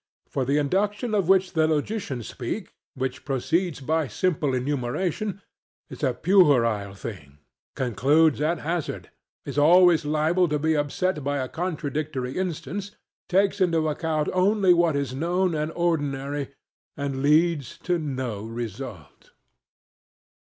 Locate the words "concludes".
7.75-8.41